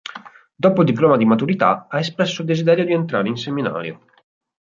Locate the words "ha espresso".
1.87-2.41